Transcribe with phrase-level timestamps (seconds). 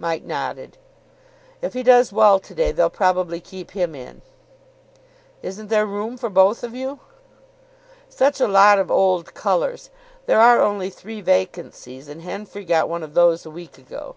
[0.00, 0.78] Mike nodded.
[1.62, 4.20] "If he does well to day, they'll probably keep him in."
[5.42, 6.98] "Isn't there room for both of you?"
[8.08, 9.90] "Such a lot of old colours.
[10.26, 14.16] There are only three vacancies, and Henfrey got one of those a week ago.